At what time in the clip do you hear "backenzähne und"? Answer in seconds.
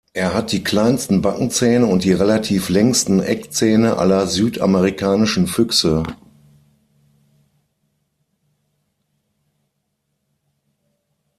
1.21-2.03